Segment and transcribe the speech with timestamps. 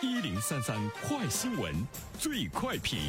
[0.00, 1.74] 一零三三快新闻，
[2.20, 3.00] 最快评。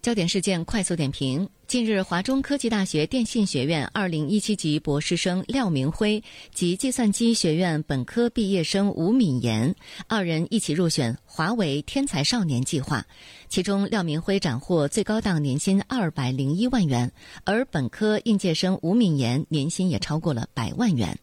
[0.00, 6.22] 焦点事件快速点评：近日，华中科技大学电信学院二零一七级博士生廖明辉
[6.54, 9.74] 及计算机学院本科毕业生吴敏妍
[10.06, 13.04] 二人一起入选华为天才少年计划，
[13.48, 17.10] 其中廖明辉斩获最高档年薪二百零一万元，
[17.44, 21.18] 而本科应届生吴敏妍年薪也超过了百万元。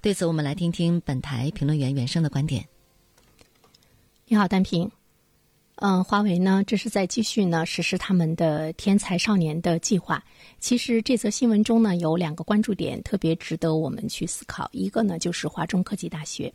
[0.00, 2.66] 对此，我们来听听本台评论员袁生的观点。
[4.26, 4.90] 你好，单平。
[5.76, 10.22] 嗯，华为呢，这是在继续呢实施他们的天才少年的计划。
[10.60, 16.50] 其实这则新闻中呢有两个关注点特别值得我们去思考，一个呢就是华中科技大学，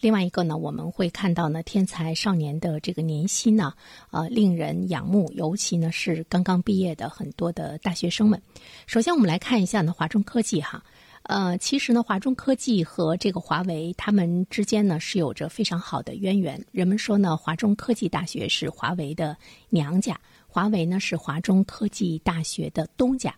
[0.00, 3.72] 另外一个呢我们会看到呢天才少年的这个年薪呢，
[4.10, 8.42] 呃令人仰慕，尤其呢是刚刚毕业的很多的大学生们。
[8.88, 10.82] 首先我们来看一下呢华中科技哈。
[11.24, 16.62] 呃，其实呢，华中科技和这个华为，他们之间呢是有着非常好的渊源。
[16.70, 19.34] 人们说呢，华中科技大学是华为的
[19.70, 23.34] 娘家，华为呢是华中科技大学的东家。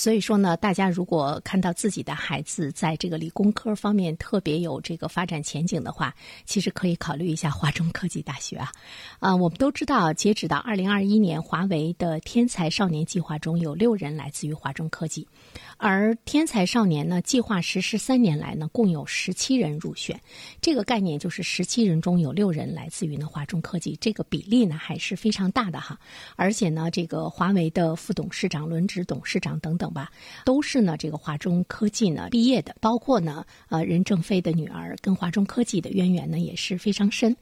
[0.00, 6.14] 所以说呢，大家如果看到自己的孩子在这个理工科方面特别有这个发展前景的话，
[6.46, 8.72] 其实可以考虑一下华中科技大学啊。
[9.18, 15.28] 啊，我们都知道，截止到二零二一年，华为的天才少年计划中有六人来自于华中科技，
[15.76, 20.18] 而天才少年呢，计划实施三年来呢，共有十七人入选。
[20.62, 26.00] 这个概念就是十七人中有六人来自于呢华中科技，这个比例呢还是非常大的哈。
[26.36, 29.89] 而且呢，这个华为的副董事长、轮值董事长等等。
[29.92, 30.10] 吧，
[30.44, 37.36] 都是呢，这个华中科技呢毕业的，包括呢，呃，任正非的女儿跟华中科技的渊源呢也是非常深。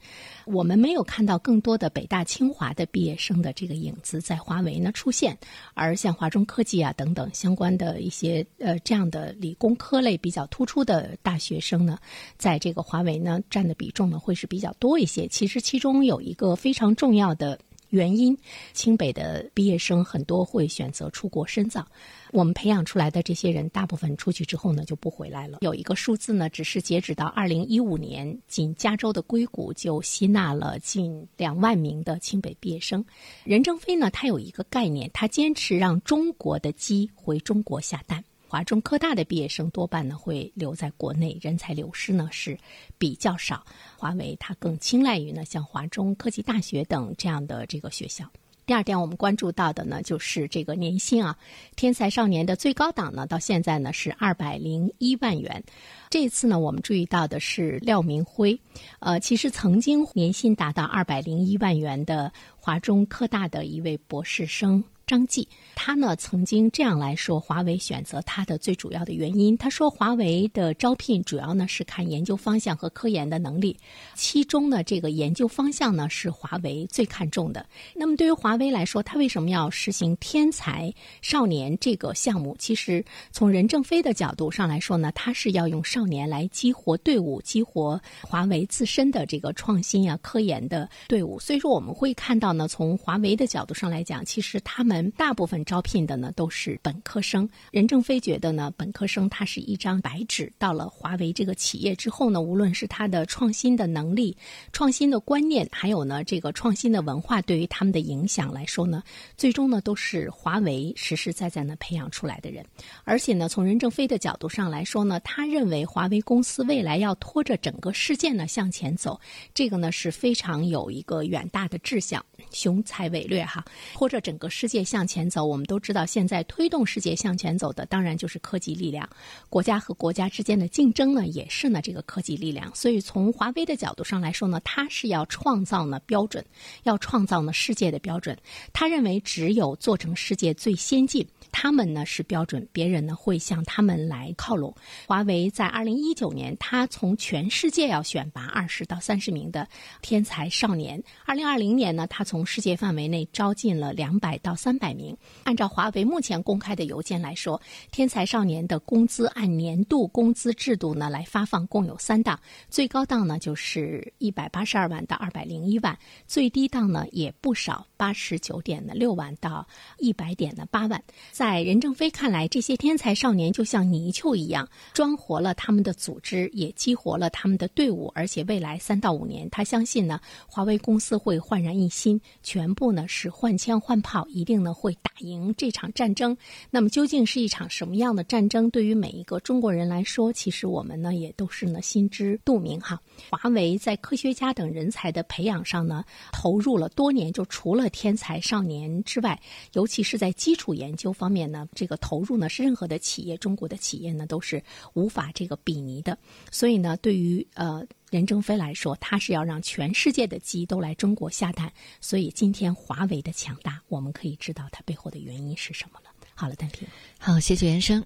[0.45, 5.37] 我们没有看到更多的北大清华的毕业生的这个影子在华为呢出现，
[5.73, 11.97] 而像华中科技啊等等相关的一些呃这样的理工科类比较突出的大学生呢，
[12.37, 15.27] 在这个华为呢占的比重呢会是比较多一些。
[15.27, 17.57] 其实其中有一个非常重要的。
[17.89, 18.37] 原因，
[18.73, 21.85] 清北的毕业生很多会选择出国深造。
[22.31, 25.59] 我们培养出来的这些人，大部分出去之后呢就不回来了。
[25.61, 33.03] 有一个数字呢，只是截止到二零一五年，仅加州的硅谷就吸纳了近两万名的清北毕业生。
[33.43, 38.23] 任正非呢，他有一个概念，他坚持让中国的鸡回中国下蛋。
[38.49, 42.57] 华中科大的毕业生多半呢会留在国内，人才流失呢是
[42.97, 43.63] 比较少。
[43.95, 48.25] 华为它更青睐于呢像华中科技大学等这样的这个学校。
[48.65, 51.37] 第二点，我们关注到的呢就是这个年薪啊，
[51.75, 55.63] 天才少年的最高档呢到现在呢是二百零一万元。
[56.09, 58.59] 这次呢我们注意到的是廖明辉，
[58.97, 64.83] 呃，其实曾经年薪达到二百零一万元的华中科大的一位博士生。
[65.09, 69.57] 张继，他呢曾经这样来说，华为选择他的最主要的原因。
[69.57, 73.75] 他说，华为的招聘主要呢是看研究方向和科研的能力，
[74.13, 77.65] 其中呢这个研究方向呢是华为最看重的。
[77.95, 80.93] 那么对于华为来说，他为什么要实行天才
[81.23, 82.55] 少年这个项目？
[82.59, 91.39] 其实从任正非的角度上来说呢，他是要用少年来激活队伍，激活华为自身的这个创新啊、科研的队伍。
[91.39, 94.98] 所以说我们会看到呢，从华为的角度上来讲，其实他们。
[95.11, 97.47] 大部分招聘的呢都是本科生。
[97.71, 104.35] 任正非觉得呢，本科生他是一张白纸，到了华为这个企业之后呢，无论是他的创新的能力、
[104.73, 109.03] 创新的观念，还有呢这个创新的文化，对于他们的影响来说呢，
[109.37, 112.65] 最终呢都是华为实实在在呢培养出来的人。
[113.03, 119.19] 而且呢，从任正非的角度上来说呢，他认为华为公司未来要拖着整个世界呢向前走，
[119.53, 124.79] 这个呢是非常有一个远大的志向，雄才伟略哈，拖着整个世界。
[124.89, 129.07] 向前走，我们都知道，现在推动世界向前走的，当然就是科技力量。
[129.47, 132.73] 国家和国家之间的竞争呢，也是呢这个科技力量。
[132.73, 136.43] 所以从华为的角度上来说呢，它是要创造呢标准，
[136.83, 138.35] 要创造呢世界的标准。
[138.73, 141.25] 他认为，只有做成世界最先进。
[141.51, 144.73] 他们呢是标准，别人呢会向他们来靠拢。
[145.07, 149.67] 华为在二零一九年，他从全世界要选拔二十到三十名的
[150.01, 151.01] 天才少年。
[151.25, 155.15] 二零二零年呢，他从世界范围内招进了两百到三百名。
[155.43, 157.61] 按照华为目前公开的邮件来说，
[157.91, 162.39] 天才少年的工资按年度工资制度呢来发放，共有三档，
[162.69, 165.95] 最高档呢就是一百八十二万到二百零一万，
[166.25, 169.67] 最低档呢也不少，八十九点的六万到
[169.97, 171.03] 一百点的八万。
[171.31, 178.09] 在任正非看来，这些天才少年就像泥鳅一样，装活了他们的组织，也激活了他们的队伍。
[178.15, 184.68] 而且未来三到五年，他相信呢，华为公司会焕然一新，全部呢是换枪换炮，一定能。
[184.73, 186.35] 会打赢这场战争。
[186.69, 188.69] 那么究竟是一场什么样的战争？
[188.69, 192.99] 对于每一个中国人来说，其实我们呢也都是呢心知肚明哈。
[193.29, 199.39] 华为在科学家等人才的培养上呢投入了多年，就除了天才少年之外，
[199.73, 204.63] 尤其是在基础研究方面呢，这个投入呢是任何的企业，中国的企业呢都是
[204.93, 206.17] 无法这个比拟的。
[206.51, 207.85] 所以呢，对于呃。
[208.09, 211.71] 任正非来说，他是要让全世界的鸡都来中国下蛋，
[212.01, 216.09] 所以今天华为的强大，我们可以知道它背后的原因是什么了。
[216.33, 216.87] 好了，单平，
[217.19, 218.03] 好，谢谢袁生。